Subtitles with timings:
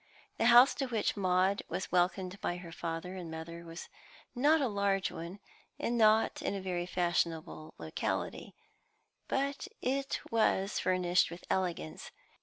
[0.39, 3.87] The house to which Maud was welcomed by her father and mother was
[4.33, 5.37] not a large one,
[5.77, 8.55] and not in a very fashionable locality,
[9.27, 12.09] but it was furnished with elegance.